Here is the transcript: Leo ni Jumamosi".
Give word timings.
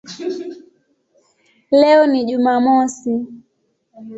Leo 1.71 2.07
ni 2.07 2.25
Jumamosi". 2.25 3.25